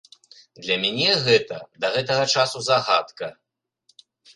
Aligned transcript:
Для 0.63 0.77
мяне 0.83 1.11
гэта 1.29 1.61
да 1.85 1.95
гэтага 1.99 2.23
часу 2.39 2.67
загадка. 2.73 3.35